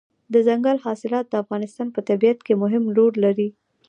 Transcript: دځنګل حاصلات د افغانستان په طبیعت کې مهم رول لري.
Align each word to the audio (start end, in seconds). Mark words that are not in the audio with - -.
دځنګل 0.33 0.77
حاصلات 0.85 1.25
د 1.29 1.33
افغانستان 1.43 1.87
په 1.95 1.99
طبیعت 2.09 2.39
کې 2.45 2.53
مهم 2.63 2.83
رول 2.97 3.13
لري. 3.25 3.49